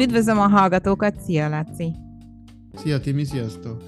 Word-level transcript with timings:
Üdvözlöm 0.00 0.38
a 0.38 0.48
hallgatókat, 0.48 1.20
szia 1.20 1.48
Laci! 1.48 1.94
Szia 2.74 3.00
Timi, 3.00 3.24
sziasztok! 3.24 3.82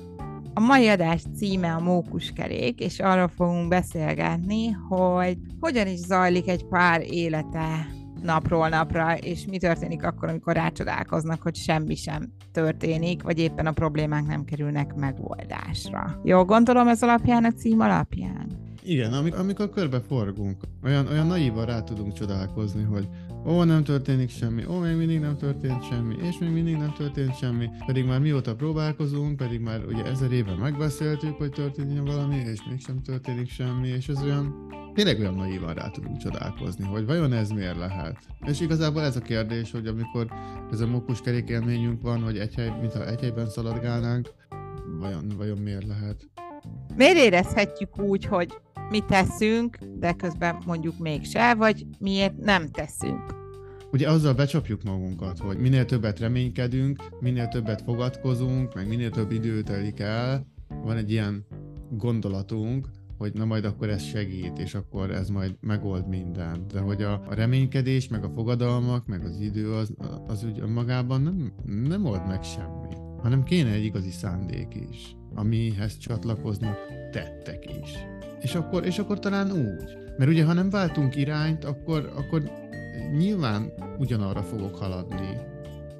A 0.54 0.60
mai 0.60 0.88
adás 0.88 1.22
címe 1.36 1.74
a 1.74 1.80
mókuskerék, 1.80 2.80
és 2.80 2.98
arról 3.00 3.28
fogunk 3.28 3.68
beszélgetni, 3.68 4.70
hogy 4.70 5.38
hogyan 5.60 5.86
is 5.86 5.98
zajlik 5.98 6.48
egy 6.48 6.64
pár 6.64 7.02
élete 7.12 7.86
napról 8.22 8.68
napra, 8.68 9.16
és 9.16 9.46
mi 9.46 9.58
történik 9.58 10.04
akkor, 10.04 10.28
amikor 10.28 10.54
rácsodálkoznak, 10.54 11.42
hogy 11.42 11.54
semmi 11.54 11.94
sem 11.94 12.32
történik, 12.52 13.22
vagy 13.22 13.38
éppen 13.38 13.66
a 13.66 13.72
problémák 13.72 14.26
nem 14.26 14.44
kerülnek 14.44 14.94
megoldásra. 14.94 16.20
Jó 16.24 16.44
gondolom 16.44 16.88
ez 16.88 17.02
alapján, 17.02 17.44
a 17.44 17.52
cím 17.52 17.80
alapján? 17.80 18.69
Igen, 18.82 19.12
amikor 19.12 19.70
körbe 19.70 20.00
forgunk, 20.00 20.62
olyan, 20.84 21.06
olyan 21.06 21.26
naívan 21.26 21.66
rá 21.66 21.82
tudunk 21.82 22.12
csodálkozni, 22.12 22.82
hogy 22.82 23.08
Ó, 23.46 23.62
nem 23.62 23.84
történik 23.84 24.30
semmi, 24.30 24.64
ó, 24.66 24.78
még 24.78 24.96
mindig 24.96 25.20
nem 25.20 25.36
történt 25.36 25.84
semmi, 25.84 26.16
és 26.22 26.38
még 26.38 26.50
mindig 26.50 26.76
nem 26.76 26.92
történt 26.92 27.36
semmi, 27.36 27.70
pedig 27.86 28.04
már 28.04 28.20
mióta 28.20 28.54
próbálkozunk, 28.54 29.36
pedig 29.36 29.60
már 29.60 29.84
ugye 29.84 30.04
ezer 30.04 30.32
éve 30.32 30.54
megbeszéltük, 30.54 31.36
hogy 31.36 31.50
történjen 31.50 32.04
valami, 32.04 32.36
és 32.36 32.58
mégsem 32.68 33.02
történik 33.02 33.50
semmi, 33.50 33.88
és 33.88 34.08
ez 34.08 34.22
olyan, 34.22 34.66
tényleg 34.94 35.18
olyan 35.18 35.34
naívan 35.34 35.74
rá 35.74 35.90
tudunk 35.90 36.16
csodálkozni, 36.16 36.84
hogy 36.84 37.06
vajon 37.06 37.32
ez 37.32 37.48
miért 37.48 37.76
lehet. 37.76 38.16
És 38.46 38.60
igazából 38.60 39.02
ez 39.02 39.16
a 39.16 39.20
kérdés, 39.20 39.70
hogy 39.70 39.86
amikor 39.86 40.26
ez 40.72 40.80
a 40.80 40.86
mókus 40.86 41.20
kerékélményünk 41.20 42.02
van, 42.02 42.22
hogy 42.22 42.38
egy 42.38 42.54
hely, 42.54 42.72
mintha 42.80 43.06
egy 43.06 43.20
helyben 43.20 43.48
szaladgálnánk, 43.48 44.28
vajon, 44.98 45.32
vajon 45.36 45.58
miért 45.58 45.86
lehet? 45.86 46.28
Miért 46.96 47.16
érezhetjük 47.16 47.98
úgy, 47.98 48.24
hogy 48.24 48.60
mi 48.90 49.00
teszünk, 49.00 49.78
de 49.98 50.12
közben 50.12 50.62
mondjuk 50.66 50.98
mégse, 50.98 51.54
vagy 51.54 51.86
miért 51.98 52.36
nem 52.36 52.68
teszünk. 52.68 53.38
Ugye 53.92 54.10
azzal 54.10 54.34
becsapjuk 54.34 54.82
magunkat, 54.82 55.38
hogy 55.38 55.58
minél 55.58 55.84
többet 55.84 56.18
reménykedünk, 56.18 57.02
minél 57.20 57.48
többet 57.48 57.82
fogadkozunk, 57.82 58.74
meg 58.74 58.88
minél 58.88 59.10
több 59.10 59.30
idő 59.30 59.62
telik 59.62 60.00
el, 60.00 60.46
van 60.68 60.96
egy 60.96 61.10
ilyen 61.10 61.46
gondolatunk, 61.90 62.88
hogy 63.18 63.32
na 63.34 63.44
majd 63.44 63.64
akkor 63.64 63.88
ez 63.88 64.02
segít, 64.02 64.58
és 64.58 64.74
akkor 64.74 65.10
ez 65.10 65.28
majd 65.28 65.56
megold 65.60 66.08
mindent. 66.08 66.72
De 66.72 66.80
hogy 66.80 67.02
a, 67.02 67.22
reménykedés, 67.28 68.08
meg 68.08 68.24
a 68.24 68.30
fogadalmak, 68.34 69.06
meg 69.06 69.24
az 69.24 69.40
idő 69.40 69.72
az, 69.72 69.94
az 70.26 70.44
úgy 70.44 70.62
magában 70.68 71.20
nem, 71.22 71.52
nem 71.88 72.04
old 72.04 72.26
meg 72.26 72.42
semmi, 72.42 72.94
hanem 73.22 73.42
kéne 73.42 73.70
egy 73.70 73.84
igazi 73.84 74.10
szándék 74.10 74.74
is, 74.90 75.16
amihez 75.34 75.98
csatlakoznak 75.98 76.76
tettek 77.10 77.64
is. 77.82 77.98
És 78.40 78.54
akkor, 78.54 78.86
és 78.86 78.98
akkor 78.98 79.18
talán 79.18 79.52
úgy. 79.52 79.98
Mert 80.18 80.30
ugye, 80.30 80.44
ha 80.44 80.52
nem 80.52 80.70
váltunk 80.70 81.16
irányt, 81.16 81.64
akkor, 81.64 82.12
akkor 82.16 82.42
nyilván 83.16 83.72
ugyanarra 83.98 84.42
fogok 84.42 84.76
haladni. 84.76 85.36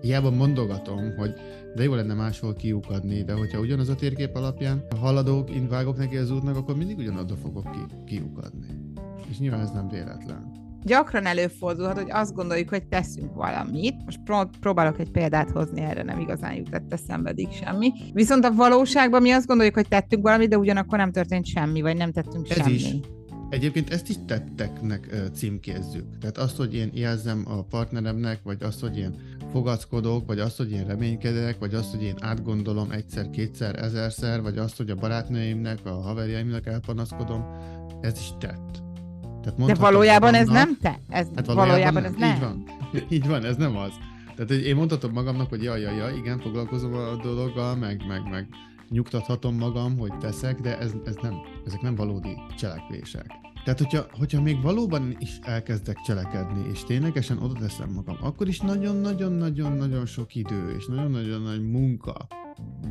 Hiába 0.00 0.30
mondogatom, 0.30 1.14
hogy 1.16 1.34
de 1.74 1.82
jó 1.82 1.94
lenne 1.94 2.14
máshol 2.14 2.54
kiukadni, 2.54 3.22
de 3.22 3.32
hogyha 3.32 3.60
ugyanaz 3.60 3.88
a 3.88 3.94
térkép 3.94 4.34
alapján 4.34 4.84
haladok, 4.96 5.50
én 5.50 5.68
vágok 5.68 5.96
neki 5.96 6.16
az 6.16 6.30
útnak, 6.30 6.56
akkor 6.56 6.76
mindig 6.76 6.98
ugyanadra 6.98 7.36
fogok 7.36 7.70
ki, 7.70 7.94
kiukadni. 8.04 8.66
És 9.30 9.38
nyilván 9.38 9.60
ez 9.60 9.70
nem 9.70 9.88
véletlen 9.88 10.49
gyakran 10.84 11.26
előfordulhat, 11.26 11.98
hogy 11.98 12.10
azt 12.10 12.34
gondoljuk, 12.34 12.68
hogy 12.68 12.86
teszünk 12.86 13.34
valamit. 13.34 13.94
Most 14.04 14.20
pró- 14.24 14.50
próbálok 14.60 14.98
egy 14.98 15.10
példát 15.10 15.50
hozni, 15.50 15.80
erre 15.80 16.02
nem 16.02 16.20
igazán 16.20 16.54
jutott 16.54 16.92
eszembe 16.92 17.30
eddig 17.30 17.48
semmi. 17.52 17.92
Viszont 18.12 18.44
a 18.44 18.54
valóságban 18.54 19.22
mi 19.22 19.30
azt 19.30 19.46
gondoljuk, 19.46 19.74
hogy 19.74 19.88
tettünk 19.88 20.22
valamit, 20.22 20.48
de 20.48 20.58
ugyanakkor 20.58 20.98
nem 20.98 21.12
történt 21.12 21.46
semmi, 21.46 21.80
vagy 21.80 21.96
nem 21.96 22.12
tettünk 22.12 22.50
Ez 22.50 22.56
semmi. 22.56 22.72
Is. 22.72 22.94
Egyébként 23.50 23.92
ezt 23.92 24.08
is 24.08 24.16
tetteknek 24.26 25.14
címkézzük. 25.34 26.18
Tehát 26.20 26.38
azt, 26.38 26.56
hogy 26.56 26.74
én 26.74 26.90
jelzem 26.94 27.44
a 27.46 27.62
partneremnek, 27.62 28.40
vagy 28.42 28.62
azt, 28.62 28.80
hogy 28.80 28.98
én 28.98 29.14
fogackodok, 29.52 30.26
vagy 30.26 30.38
azt, 30.38 30.56
hogy 30.56 30.72
én 30.72 30.86
reménykedek, 30.86 31.58
vagy 31.58 31.74
azt, 31.74 31.90
hogy 31.90 32.02
én 32.02 32.14
átgondolom 32.20 32.90
egyszer, 32.90 33.30
kétszer, 33.30 33.82
ezerszer, 33.82 34.42
vagy 34.42 34.58
azt, 34.58 34.76
hogy 34.76 34.90
a 34.90 34.94
barátnőimnek, 34.94 35.78
a 35.84 35.90
haverjaimnak 35.90 36.66
elpanaszkodom, 36.66 37.44
ez 38.00 38.18
is 38.18 38.30
tett. 38.38 38.82
Tehát 39.42 39.64
De 39.66 39.74
valójában 39.74 40.30
magamnak, 40.30 40.56
ez 40.56 40.64
nem 40.64 40.76
te? 40.80 41.00
Ez 41.08 41.26
hát 41.34 41.46
valójában, 41.46 41.66
valójában 41.66 42.04
ez 42.04 42.14
nem. 42.14 42.34
Így 42.34 42.40
van. 42.40 42.64
Így 43.16 43.26
van, 43.26 43.44
ez 43.44 43.56
nem 43.56 43.76
az. 43.76 43.92
Tehát 44.36 44.54
hogy 44.54 44.66
én 44.66 44.76
mondhatom 44.76 45.12
magamnak, 45.12 45.48
hogy 45.48 45.62
jaj, 45.62 45.80
jaj, 45.80 45.96
jaj, 45.96 46.16
igen, 46.16 46.38
foglalkozom 46.38 46.92
a 46.94 47.16
dologgal, 47.22 47.76
meg, 47.76 48.04
meg, 48.08 48.28
meg 48.30 48.48
nyugtathatom 48.88 49.56
magam, 49.56 49.98
hogy 49.98 50.18
teszek, 50.18 50.60
de 50.60 50.78
ez, 50.78 50.92
ez 51.04 51.14
nem, 51.22 51.34
ezek 51.66 51.80
nem 51.80 51.94
valódi 51.94 52.36
cselekvések. 52.58 53.26
Tehát, 53.64 53.78
hogyha, 53.78 54.06
hogyha 54.18 54.42
még 54.42 54.62
valóban 54.62 55.16
is 55.18 55.38
elkezdek 55.42 55.96
cselekedni, 56.06 56.68
és 56.72 56.84
ténylegesen 56.84 57.42
oda 57.42 57.60
teszem 57.60 57.90
magam, 57.90 58.16
akkor 58.20 58.48
is 58.48 58.60
nagyon-nagyon-nagyon-nagyon 58.60 60.06
sok 60.06 60.34
idő, 60.34 60.74
és 60.78 60.86
nagyon-nagyon 60.86 61.42
nagy 61.42 61.70
munka 61.70 62.26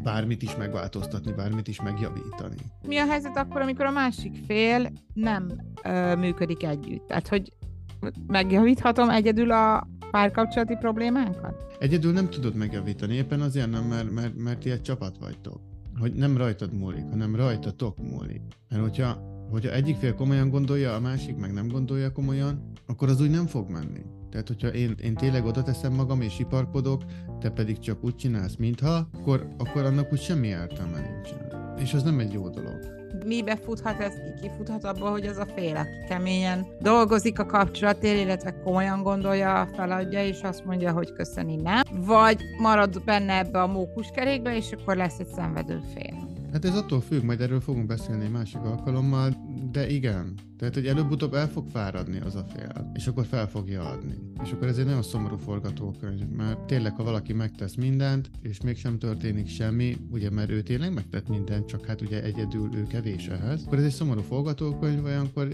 bármit 0.03 0.41
is 0.41 0.55
megváltoztatni, 0.55 1.31
bármit 1.31 1.67
is 1.67 1.81
megjavítani. 1.81 2.55
Mi 2.87 2.97
a 2.97 3.05
helyzet 3.05 3.37
akkor, 3.37 3.61
amikor 3.61 3.85
a 3.85 3.91
másik 3.91 4.35
fél 4.47 4.91
nem 5.13 5.51
ö, 5.83 6.15
működik 6.15 6.63
együtt? 6.63 7.07
Tehát, 7.07 7.27
hogy 7.27 7.53
megjavíthatom 8.27 9.09
egyedül 9.09 9.51
a 9.51 9.87
párkapcsolati 10.11 10.75
problémánkat? 10.75 11.65
Egyedül 11.79 12.13
nem 12.13 12.29
tudod 12.29 12.55
megjavítani, 12.55 13.13
éppen 13.13 13.41
azért 13.41 13.69
nem, 13.71 13.83
mert, 13.83 14.11
mert, 14.11 14.35
mert 14.37 14.59
ti 14.59 14.71
egy 14.71 14.81
csapat 14.81 15.17
vagytok. 15.17 15.61
Hogy 15.99 16.13
nem 16.13 16.37
rajtad 16.37 16.73
múlik, 16.73 17.05
hanem 17.09 17.35
rajtatok 17.35 17.97
múlik. 17.97 18.41
Mert 18.69 18.81
hogyha, 18.81 19.17
hogyha 19.49 19.71
egyik 19.71 19.95
fél 19.95 20.15
komolyan 20.15 20.49
gondolja, 20.49 20.95
a 20.95 20.99
másik 20.99 21.37
meg 21.37 21.53
nem 21.53 21.67
gondolja 21.67 22.11
komolyan, 22.11 22.71
akkor 22.85 23.09
az 23.09 23.21
úgy 23.21 23.29
nem 23.29 23.45
fog 23.45 23.69
menni. 23.69 24.01
Tehát, 24.31 24.47
hogyha 24.47 24.67
én, 24.67 24.95
én 25.03 25.13
tényleg 25.13 25.45
oda 25.45 25.63
teszem 25.63 25.93
magam 25.93 26.21
és 26.21 26.39
iparkodok, 26.39 27.03
te 27.39 27.49
pedig 27.49 27.79
csak 27.79 28.03
úgy 28.03 28.15
csinálsz, 28.15 28.55
mintha, 28.55 29.07
akkor, 29.13 29.47
akkor 29.57 29.85
annak 29.85 30.11
úgy 30.11 30.21
semmi 30.21 30.47
értelme 30.47 30.99
nincsen. 30.99 31.47
És 31.77 31.93
az 31.93 32.03
nem 32.03 32.19
egy 32.19 32.33
jó 32.33 32.49
dolog. 32.49 32.97
Mibe 33.25 33.55
futhat 33.55 33.99
ez 33.99 34.13
ki? 34.13 34.41
Kifuthat 34.41 34.83
abba, 34.83 35.09
hogy 35.09 35.25
az 35.25 35.37
a 35.37 35.45
fél, 35.55 35.75
aki 35.75 36.07
keményen 36.07 36.67
dolgozik 36.81 37.39
a 37.39 37.45
kapcsolatért, 37.45 38.19
illetve 38.19 38.61
komolyan 38.63 39.03
gondolja, 39.03 39.69
feladja, 39.75 40.25
és 40.25 40.41
azt 40.41 40.65
mondja, 40.65 40.91
hogy 40.91 41.13
köszöni 41.13 41.55
nem. 41.55 41.81
Vagy 41.91 42.41
marad 42.61 43.03
benne 43.03 43.37
ebbe 43.37 43.61
a 43.61 43.67
mókuskerékbe, 43.67 44.55
és 44.55 44.71
akkor 44.71 44.95
lesz 44.95 45.19
egy 45.19 45.27
szenvedő 45.27 45.79
fél. 45.93 46.38
Hát 46.51 46.65
ez 46.65 46.75
attól 46.75 47.01
függ, 47.01 47.23
majd 47.23 47.41
erről 47.41 47.61
fogunk 47.61 47.85
beszélni 47.85 48.27
másik 48.27 48.61
alkalommal, 48.61 49.37
de 49.71 49.89
igen. 49.89 50.33
Tehát, 50.57 50.73
hogy 50.73 50.87
előbb-utóbb 50.87 51.33
el 51.33 51.47
fog 51.49 51.67
fáradni 51.69 52.19
az 52.19 52.35
a 52.35 52.45
fél, 52.53 52.91
és 52.93 53.07
akkor 53.07 53.25
fel 53.25 53.47
fogja 53.47 53.89
adni. 53.89 54.13
És 54.43 54.51
akkor 54.51 54.67
ez 54.67 54.77
egy 54.77 54.85
nagyon 54.85 55.03
szomorú 55.03 55.37
forgatókönyv, 55.37 56.27
mert 56.27 56.59
tényleg, 56.59 56.95
ha 56.95 57.03
valaki 57.03 57.33
megtesz 57.33 57.75
mindent, 57.75 58.29
és 58.41 58.61
mégsem 58.61 58.97
történik 58.97 59.47
semmi, 59.47 59.97
ugye, 60.11 60.29
mert 60.29 60.49
ő 60.49 60.61
tényleg 60.61 60.93
megtett 60.93 61.27
mindent, 61.27 61.67
csak 61.67 61.85
hát 61.85 62.01
ugye 62.01 62.23
egyedül 62.23 62.69
ő 62.75 62.83
kevés 62.83 63.27
ehhez, 63.27 63.63
akkor 63.65 63.77
ez 63.77 63.83
egy 63.83 63.91
szomorú 63.91 64.21
forgatókönyv, 64.21 65.03
olyankor, 65.03 65.47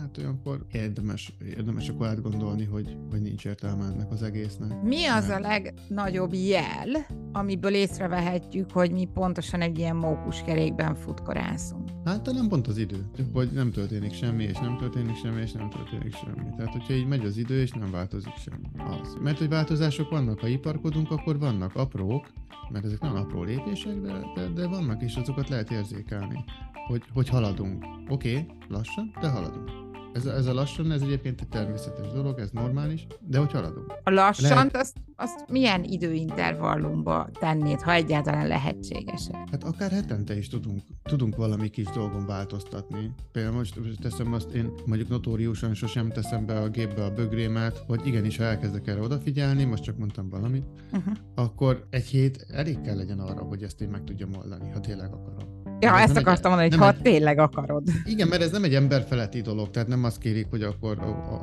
hát 0.00 0.18
olyankor 0.18 0.66
érdemes, 0.72 1.32
érdemes 1.56 1.88
akkor 1.88 2.06
átgondolni, 2.06 2.64
hogy, 2.64 2.96
hogy 3.10 3.22
nincs 3.22 3.44
értelme 3.44 3.84
ennek 3.84 4.10
az 4.10 4.22
egésznek. 4.22 4.82
Mi 4.82 5.04
az 5.04 5.28
mert... 5.28 5.44
a 5.44 5.48
legnagyobb 5.48 6.34
jel, 6.34 7.06
amiből 7.32 7.74
észrevehetjük, 7.74 8.70
hogy 8.70 8.90
mi 8.90 9.08
pontosan 9.14 9.60
egy 9.60 9.78
ilyen 9.78 9.96
mókuskerékben 10.28 10.94
futkorászunk? 10.94 11.88
Hát 12.04 12.22
talán 12.22 12.48
pont 12.48 12.66
az 12.66 12.78
idő, 12.78 13.04
hogy 13.32 13.50
nem 13.52 13.70
történik 13.70 14.12
semmi, 14.12 14.44
és 14.44 14.58
nem 14.58 14.76
történik 14.76 15.16
semmi, 15.16 15.40
és 15.40 15.52
nem 15.52 15.70
történik 15.70 16.14
semmi. 16.14 16.48
Tehát, 16.56 16.72
hogyha 16.72 16.92
így 16.92 17.06
megy 17.06 17.24
az 17.24 17.36
idő, 17.36 17.60
és 17.60 17.70
nem 17.70 17.90
változik 17.90 18.32
semmi. 18.36 18.90
Az. 19.00 19.16
Mert 19.22 19.38
hogy 19.38 19.48
változások 19.48 20.10
vannak, 20.10 20.40
ha 20.40 20.46
iparkodunk, 20.46 21.10
akkor 21.10 21.38
vannak 21.38 21.74
aprók, 21.74 22.32
mert 22.72 22.84
ezek 22.84 23.00
nem 23.00 23.16
apró 23.16 23.42
lépések, 23.42 24.00
de, 24.00 24.12
de, 24.34 24.48
de 24.48 24.66
vannak, 24.66 25.02
és 25.02 25.16
azokat 25.16 25.48
lehet 25.48 25.70
érzékelni, 25.70 26.44
hogy, 26.86 27.02
hogy 27.12 27.28
haladunk. 27.28 27.84
Oké, 28.08 28.30
okay, 28.30 28.46
lassan, 28.68 29.12
de 29.20 29.28
haladunk. 29.28 29.87
Ez, 30.18 30.26
ez 30.26 30.46
a 30.46 30.54
lassan, 30.54 30.92
ez 30.92 31.02
egyébként 31.02 31.40
egy 31.40 31.48
természetes 31.48 32.12
dolog, 32.12 32.38
ez 32.38 32.50
normális, 32.50 33.06
de 33.20 33.38
hogy 33.38 33.52
haladunk. 33.52 33.92
A 34.04 34.10
lassan, 34.10 34.48
Lehet... 34.48 34.76
azt, 34.76 34.96
azt 35.16 35.44
milyen 35.48 35.84
időintervallumba 35.84 37.28
tennéd, 37.38 37.80
ha 37.80 37.92
egyáltalán 37.92 38.46
lehetséges? 38.46 39.28
Hát 39.50 39.64
akár 39.64 39.90
hetente 39.90 40.36
is 40.36 40.48
tudunk, 40.48 40.82
tudunk 41.02 41.36
valami 41.36 41.68
kis 41.68 41.86
dolgon 41.86 42.26
változtatni. 42.26 43.14
Például 43.32 43.54
most, 43.54 43.76
most 43.76 44.00
teszem 44.00 44.32
azt, 44.32 44.50
én 44.50 44.72
mondjuk 44.86 45.08
notóriusan 45.08 45.74
sosem 45.74 46.08
teszem 46.08 46.46
be 46.46 46.60
a 46.60 46.68
gépbe 46.68 47.04
a 47.04 47.14
bögrémet, 47.14 47.84
hogy 47.86 48.06
igenis, 48.06 48.36
ha 48.36 48.44
elkezdek 48.44 48.86
erre 48.86 49.00
odafigyelni, 49.00 49.64
most 49.64 49.82
csak 49.82 49.98
mondtam 49.98 50.28
valamit, 50.28 50.64
uh-huh. 50.92 51.14
akkor 51.34 51.86
egy 51.90 52.06
hét 52.06 52.46
elég 52.50 52.80
kell 52.80 52.96
legyen 52.96 53.18
arra, 53.18 53.42
hogy 53.42 53.62
ezt 53.62 53.80
én 53.80 53.88
meg 53.88 54.04
tudjam 54.04 54.30
oldani, 54.34 54.70
ha 54.70 54.80
tényleg 54.80 55.12
akarom. 55.12 55.57
Ja, 55.80 55.98
ezt 55.98 56.16
akartam 56.16 56.50
mondani, 56.50 56.70
hogy 56.70 56.78
ha 56.78 56.88
egy... 56.92 57.02
tényleg 57.02 57.38
akarod. 57.38 57.82
Igen, 58.04 58.28
mert 58.28 58.42
ez 58.42 58.50
nem 58.50 58.64
egy 58.64 58.74
emberfeletti 58.74 59.40
dolog, 59.40 59.70
tehát 59.70 59.88
nem 59.88 60.04
azt 60.04 60.18
kérik, 60.18 60.46
hogy 60.50 60.62
akkor 60.62 60.98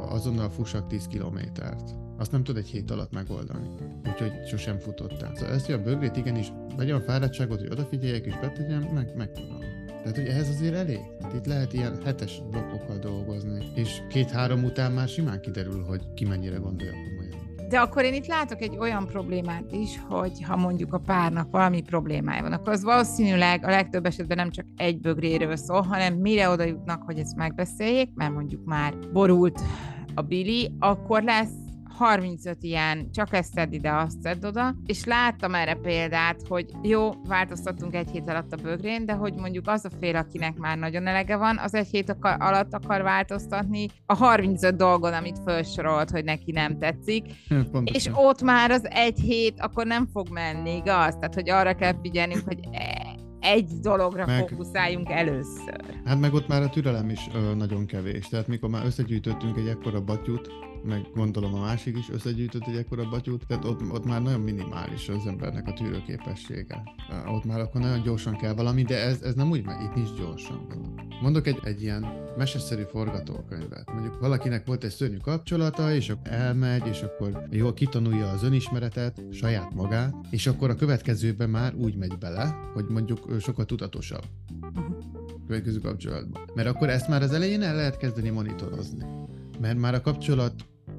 azonnal 0.09 0.49
fussak 0.49 0.87
10 0.87 1.07
kilométert. 1.07 1.89
Azt 2.17 2.31
nem 2.31 2.43
tud 2.43 2.57
egy 2.57 2.67
hét 2.67 2.91
alatt 2.91 3.11
megoldani. 3.11 3.67
Úgyhogy 4.09 4.31
sosem 4.47 4.79
futottál. 4.79 5.31
Szóval 5.35 5.53
ezt, 5.53 5.65
hogy 5.65 5.75
a 5.75 5.81
bögrét 5.81 6.17
igenis 6.17 6.51
legyen 6.77 6.95
a 6.95 7.01
fáradtságot, 7.01 7.59
hogy 7.59 7.71
odafigyeljek 7.71 8.25
és 8.25 8.33
betegyem, 8.41 8.81
meg, 8.93 9.13
meg 9.17 9.31
tudom. 9.31 9.59
Tehát, 9.87 10.19
hogy 10.19 10.27
ehhez 10.27 10.49
azért 10.49 10.75
elég. 10.75 10.99
Hát 11.21 11.33
itt 11.33 11.45
lehet 11.45 11.73
ilyen 11.73 11.97
hetes 12.03 12.41
blokkokkal 12.51 12.97
dolgozni, 12.97 13.71
és 13.75 14.01
két-három 14.09 14.63
után 14.63 14.91
már 14.91 15.07
simán 15.07 15.41
kiderül, 15.41 15.83
hogy 15.83 16.01
ki 16.13 16.25
mennyire 16.25 16.57
gondolja 16.57 16.91
komolyan. 16.91 17.24
De 17.69 17.79
akkor 17.79 18.03
én 18.03 18.13
itt 18.13 18.25
látok 18.25 18.61
egy 18.61 18.77
olyan 18.77 19.07
problémát 19.07 19.71
is, 19.71 20.01
hogy 20.07 20.43
ha 20.43 20.55
mondjuk 20.55 20.93
a 20.93 20.97
párnak 20.97 21.51
valami 21.51 21.81
problémája 21.81 22.41
van, 22.41 22.53
akkor 22.53 22.73
az 22.73 22.83
valószínűleg 22.83 23.65
a 23.65 23.69
legtöbb 23.69 24.05
esetben 24.05 24.37
nem 24.37 24.51
csak 24.51 24.65
egy 24.75 24.99
bögréről 24.99 25.55
szól, 25.55 25.81
hanem 25.81 26.13
mire 26.13 26.49
oda 26.49 26.63
jutnak, 26.63 27.03
hogy 27.03 27.17
ezt 27.17 27.35
megbeszéljék, 27.35 28.09
mert 28.13 28.33
mondjuk 28.33 28.65
már 28.65 28.93
borult 29.13 29.61
a 30.15 30.21
Billy, 30.21 30.71
akkor 30.79 31.23
lesz 31.23 31.64
35 31.97 32.57
ilyen, 32.61 33.11
csak 33.11 33.33
ezt 33.33 33.53
tedd 33.53 33.71
ide, 33.71 33.91
azt 33.91 34.21
tedd 34.21 34.45
oda, 34.45 34.75
és 34.85 35.05
láttam 35.05 35.55
erre 35.55 35.73
példát, 35.73 36.41
hogy 36.47 36.65
jó, 36.81 37.09
változtattunk 37.27 37.95
egy 37.95 38.09
hét 38.09 38.29
alatt 38.29 38.53
a 38.53 38.61
bögrén, 38.61 39.05
de 39.05 39.13
hogy 39.13 39.33
mondjuk 39.33 39.67
az 39.67 39.85
a 39.85 39.89
fél, 39.99 40.15
akinek 40.15 40.57
már 40.57 40.77
nagyon 40.77 41.07
elege 41.07 41.35
van, 41.35 41.57
az 41.57 41.73
egy 41.73 41.87
hét 41.87 42.09
akar, 42.09 42.35
alatt 42.39 42.73
akar 42.73 43.01
változtatni 43.01 43.87
a 44.05 44.15
35 44.15 44.75
dolgon, 44.75 45.13
amit 45.13 45.39
felsorolt, 45.45 46.09
hogy 46.09 46.23
neki 46.23 46.51
nem 46.51 46.79
tetszik, 46.79 47.25
Pontosan. 47.47 47.85
és 47.85 48.09
ott 48.13 48.41
már 48.41 48.71
az 48.71 48.87
egy 48.89 49.19
hét 49.19 49.59
akkor 49.59 49.85
nem 49.85 50.07
fog 50.07 50.29
menni, 50.29 50.75
igaz? 50.75 51.13
Tehát, 51.13 51.33
hogy 51.33 51.49
arra 51.49 51.73
kell 51.73 51.93
figyelnünk, 52.01 52.41
hogy 52.45 52.59
e- 52.71 53.23
egy 53.39 53.69
dologra 53.81 54.25
meg, 54.25 54.47
fókuszáljunk 54.47 55.09
először. 55.09 55.79
Hát 56.05 56.19
meg 56.19 56.33
ott 56.33 56.47
már 56.47 56.61
a 56.61 56.69
türelem 56.69 57.09
is 57.09 57.29
ö, 57.33 57.53
nagyon 57.55 57.85
kevés. 57.85 58.27
Tehát 58.27 58.47
mikor 58.47 58.69
már 58.69 58.85
összegyűjtöttünk 58.85 59.57
egy 59.57 59.67
ekkora 59.67 60.01
batyut, 60.01 60.49
meg 60.85 61.07
gondolom 61.13 61.53
a 61.53 61.59
másik 61.59 61.97
is 61.97 62.09
összegyűjtött 62.09 62.67
egy 62.67 62.75
ekkora 62.75 63.09
batyút, 63.09 63.47
tehát 63.47 63.65
ott, 63.65 63.91
ott 63.91 64.05
már 64.05 64.21
nagyon 64.21 64.41
minimális 64.41 65.09
az 65.09 65.27
embernek 65.27 65.67
a 65.67 65.73
tűrőképessége. 65.73 66.83
Ott 67.27 67.45
már 67.45 67.59
akkor 67.59 67.81
nagyon 67.81 68.01
gyorsan 68.01 68.37
kell 68.37 68.53
valami, 68.53 68.83
de 68.83 69.03
ez, 69.03 69.21
ez 69.21 69.33
nem 69.33 69.49
úgy 69.49 69.65
megy, 69.65 69.81
itt 69.81 69.95
nincs 69.95 70.13
gyorsan. 70.17 70.67
Mondok 71.21 71.47
egy, 71.47 71.59
egy 71.63 71.81
ilyen 71.81 72.05
meseszerű 72.37 72.83
forgatókönyvet. 72.83 73.91
Mondjuk 73.93 74.19
valakinek 74.19 74.65
volt 74.65 74.83
egy 74.83 74.91
szörnyű 74.91 75.17
kapcsolata, 75.17 75.93
és 75.93 76.09
akkor 76.09 76.31
elmegy, 76.31 76.87
és 76.87 77.01
akkor 77.01 77.47
jól 77.49 77.73
kitanulja 77.73 78.29
az 78.29 78.43
önismeretet, 78.43 79.23
saját 79.31 79.73
magát, 79.73 80.15
és 80.29 80.47
akkor 80.47 80.69
a 80.69 80.75
következőben 80.75 81.49
már 81.49 81.73
úgy 81.75 81.95
megy 81.95 82.17
bele, 82.17 82.55
hogy 82.73 82.85
mondjuk 82.89 83.35
sokkal 83.39 83.65
tudatosabb 83.65 84.23
következő 85.47 85.79
kapcsolatban. 85.79 86.41
Mert 86.53 86.67
akkor 86.67 86.89
ezt 86.89 87.07
már 87.07 87.21
az 87.21 87.31
elején 87.31 87.61
el 87.61 87.75
lehet 87.75 87.97
kezdeni 87.97 88.29
monitorozni. 88.29 89.05
Mert 89.59 89.77
már 89.77 89.93
a 89.93 90.01
kapcsolat 90.01 90.53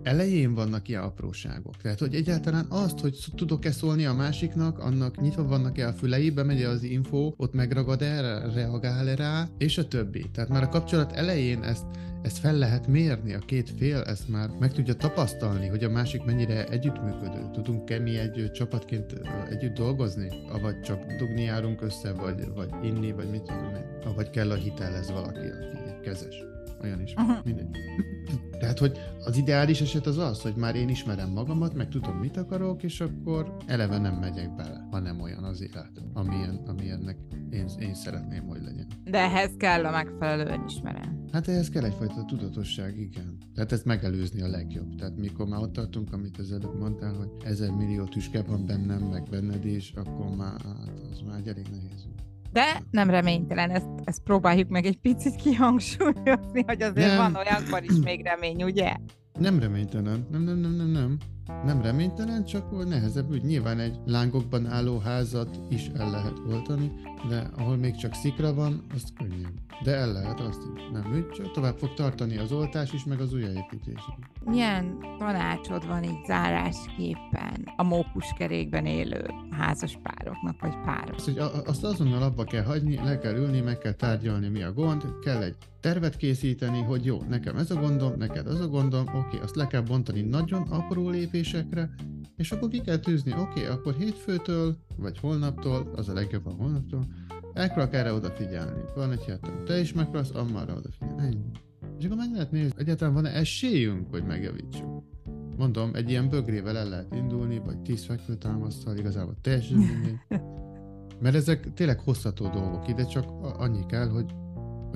elején 0.06 0.54
vannak 0.54 0.88
ilyen 0.88 1.02
apróságok. 1.02 1.76
Tehát, 1.76 1.98
hogy 1.98 2.14
egyáltalán 2.14 2.66
azt, 2.68 2.98
hogy 2.98 3.18
tudok-e 3.36 3.70
szólni 3.70 4.04
a 4.04 4.12
másiknak, 4.12 4.78
annak 4.78 5.20
nyitva 5.20 5.44
vannak-e 5.44 5.86
a 5.86 5.92
fülei, 5.92 6.30
bemegy 6.30 6.62
az 6.62 6.82
info, 6.82 7.32
ott 7.36 7.54
megragad 7.54 8.02
erre, 8.02 8.52
reagál 8.52 9.16
rá, 9.16 9.48
és 9.58 9.78
a 9.78 9.88
többi. 9.88 10.30
Tehát 10.32 10.48
már 10.50 10.62
a 10.62 10.68
kapcsolat 10.68 11.12
elején 11.12 11.62
ezt, 11.62 11.84
ezt 12.22 12.38
fel 12.38 12.56
lehet 12.56 12.86
mérni, 12.86 13.34
a 13.34 13.38
két 13.38 13.70
fél 13.78 14.00
ezt 14.00 14.28
már 14.28 14.50
meg 14.58 14.72
tudja 14.72 14.94
tapasztalni, 14.94 15.66
hogy 15.66 15.84
a 15.84 15.90
másik 15.90 16.24
mennyire 16.24 16.68
együttműködő. 16.68 17.50
Tudunk-e 17.52 17.98
mi 17.98 18.18
egy 18.18 18.50
csapatként 18.52 19.20
együtt 19.50 19.74
dolgozni? 19.74 20.28
Vagy 20.62 20.80
csak 20.80 21.12
dugni 21.18 21.42
járunk 21.42 21.82
össze, 21.82 22.12
vagy, 22.12 22.48
vagy 22.54 22.70
inni, 22.82 23.12
vagy 23.12 23.30
mit 23.30 23.42
tudom 23.42 23.74
én. 23.74 24.14
Vagy 24.14 24.30
kell 24.30 24.50
a 24.50 24.54
hitel, 24.54 24.94
ez 24.94 25.10
valaki, 25.10 25.38
aki 25.38 26.00
kezes 26.02 26.55
olyan 26.82 27.00
is, 27.00 27.14
uh-huh. 27.16 27.44
mindegy. 27.44 27.68
Tehát, 28.58 28.78
hogy 28.78 28.98
az 29.24 29.36
ideális 29.36 29.80
eset 29.80 30.06
az 30.06 30.18
az, 30.18 30.42
hogy 30.42 30.54
már 30.54 30.74
én 30.74 30.88
ismerem 30.88 31.30
magamat, 31.30 31.74
meg 31.74 31.88
tudom, 31.88 32.16
mit 32.16 32.36
akarok, 32.36 32.82
és 32.82 33.00
akkor 33.00 33.56
eleve 33.66 33.98
nem 33.98 34.14
megyek 34.14 34.54
bele, 34.54 34.86
ha 34.90 34.98
nem 34.98 35.20
olyan 35.20 35.44
az 35.44 35.62
élet, 35.62 35.90
amilyen, 36.12 36.62
amilyennek 36.66 37.16
én, 37.50 37.66
én 37.78 37.94
szeretném, 37.94 38.46
hogy 38.46 38.62
legyen. 38.62 38.86
De 39.04 39.18
ehhez 39.18 39.50
kell 39.56 39.86
a 39.86 39.90
megfelelő 39.90 40.50
önismerem. 40.50 41.24
Hát 41.32 41.48
ehhez 41.48 41.68
kell 41.68 41.84
egyfajta 41.84 42.24
tudatosság, 42.24 42.98
igen. 42.98 43.38
Tehát 43.54 43.72
ezt 43.72 43.84
megelőzni 43.84 44.42
a 44.42 44.48
legjobb. 44.48 44.94
Tehát 44.94 45.16
mikor 45.16 45.46
már 45.46 45.60
ott 45.60 45.72
tartunk, 45.72 46.12
amit 46.12 46.38
az 46.38 46.52
előbb 46.52 46.78
mondtál, 46.78 47.14
hogy 47.14 47.30
ezer 47.44 47.70
millió 47.70 48.04
tüske 48.04 48.42
van 48.42 48.66
bennem, 48.66 49.02
meg 49.02 49.22
benned 49.30 49.64
is, 49.64 49.92
akkor 49.96 50.36
már 50.36 50.60
hát 50.60 51.00
az 51.12 51.20
már 51.26 51.40
elég 51.46 51.66
nehéz. 51.70 52.06
De 52.56 52.82
nem 52.90 53.10
reménytelen, 53.10 53.70
ezt, 53.70 53.88
ezt 54.04 54.22
próbáljuk 54.22 54.68
meg 54.68 54.86
egy 54.86 54.96
picit 54.96 55.34
kihangsúlyozni, 55.34 56.62
hogy 56.66 56.82
azért 56.82 57.16
van 57.16 57.36
olyankor 57.36 57.82
is 57.82 57.96
még 58.04 58.22
remény, 58.22 58.62
ugye? 58.62 58.94
Nem 59.38 59.58
reménytelen, 59.58 60.26
nem, 60.30 60.42
nem, 60.42 60.58
nem, 60.58 60.70
nem, 60.70 60.86
nem. 60.86 61.18
Nem 61.64 61.82
reménytelen, 61.82 62.44
csak 62.44 62.88
nehezebb 62.88 63.30
úgy. 63.30 63.42
Nyilván 63.42 63.78
egy 63.78 63.98
lángokban 64.06 64.66
álló 64.66 64.98
házat 64.98 65.58
is 65.68 65.90
el 65.96 66.10
lehet 66.10 66.38
oltani, 66.48 66.92
de 67.28 67.50
ahol 67.56 67.76
még 67.76 67.94
csak 67.94 68.14
szikra 68.14 68.54
van, 68.54 68.84
az 68.94 69.12
könnyű. 69.18 69.46
De 69.82 69.94
el 69.94 70.12
lehet 70.12 70.40
azt 70.40 70.60
is. 70.74 70.82
Nem, 70.92 71.12
úgy 71.14 71.28
csak 71.30 71.50
tovább 71.50 71.78
fog 71.78 71.94
tartani 71.94 72.36
az 72.36 72.52
oltás 72.52 72.92
is, 72.92 73.04
meg 73.04 73.20
az 73.20 73.32
újjáépítés 73.32 73.94
is. 74.08 74.14
Milyen 74.44 74.98
tanácsod 75.18 75.86
van 75.86 76.04
így 76.04 76.24
zárásképpen 76.26 77.68
a 77.76 77.82
mókuskerékben 77.82 78.86
élő 78.86 79.26
házas 79.50 79.98
pároknak, 80.02 80.60
vagy 80.60 80.74
párok? 80.84 81.14
Azt, 81.14 81.24
hogy 81.24 81.38
azt 81.66 81.84
azonnal 81.84 82.22
abba 82.22 82.44
kell 82.44 82.64
hagyni, 82.64 82.96
le 82.96 83.18
kell 83.18 83.34
ülni, 83.34 83.60
meg 83.60 83.78
kell 83.78 83.92
tárgyalni, 83.92 84.48
mi 84.48 84.62
a 84.62 84.72
gond, 84.72 85.04
kell 85.24 85.42
egy 85.42 85.56
tervet 85.86 86.16
készíteni, 86.16 86.80
hogy 86.80 87.04
jó, 87.04 87.22
nekem 87.28 87.56
ez 87.56 87.70
a 87.70 87.74
gondom, 87.74 88.12
neked 88.18 88.46
az 88.46 88.60
a 88.60 88.68
gondom, 88.68 89.06
oké, 89.14 89.38
azt 89.38 89.56
le 89.56 89.66
kell 89.66 89.80
bontani 89.80 90.20
nagyon 90.20 90.62
apró 90.62 91.08
lépésekre, 91.10 91.90
és 92.36 92.52
akkor 92.52 92.68
ki 92.68 92.80
kell 92.80 92.96
tűzni, 92.96 93.34
oké, 93.38 93.66
akkor 93.66 93.94
hétfőtől, 93.98 94.76
vagy 94.96 95.18
holnaptól, 95.18 95.92
az 95.96 96.08
a 96.08 96.12
legjobb 96.12 96.46
a 96.46 96.50
holnaptól, 96.50 97.06
elkezdek 97.52 97.94
erre 97.94 98.12
odafigyelni. 98.12 98.80
Van 98.94 99.12
egy 99.12 99.24
hetem. 99.24 99.64
Te 99.64 99.80
is 99.80 99.92
meg 99.92 100.06
akarsz, 100.06 100.34
ammarra 100.34 100.74
odafigyelni. 100.74 101.22
Ennyi. 101.22 101.50
És 101.98 102.04
akkor 102.04 102.16
meg 102.16 102.32
lehet 102.32 102.50
nézni, 102.50 102.74
egyáltalán 102.76 103.14
van-e 103.14 103.30
esélyünk, 103.30 104.10
hogy 104.10 104.24
megjavítsuk. 104.24 105.02
Mondom, 105.56 105.90
egy 105.94 106.10
ilyen 106.10 106.28
bögrével 106.28 106.76
el 106.76 106.88
lehet 106.88 107.14
indulni, 107.14 107.58
vagy 107.64 107.78
tíz 107.78 108.04
fekvőtámasztal, 108.04 108.96
igazából 108.96 109.36
teljesen 109.40 109.78
mindegy. 109.78 110.18
Mert 111.22 111.34
ezek 111.34 111.72
tényleg 111.74 112.00
hozható 112.00 112.48
dolgok, 112.48 112.88
ide 112.88 113.04
csak 113.04 113.24
annyi 113.58 113.86
kell, 113.86 114.08
hogy, 114.08 114.34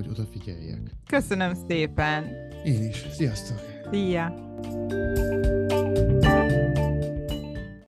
hogy 0.01 0.09
odafigyeljek. 0.09 0.79
Köszönöm 1.09 1.53
szépen! 1.67 2.25
Én 2.65 2.83
is. 2.83 3.05
Sziasztok! 3.11 3.59
Szia! 3.91 4.33